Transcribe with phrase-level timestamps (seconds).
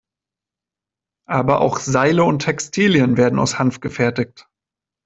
[1.29, 4.47] Aber auch Seile und Textilien werden aus Hanf gefertigt.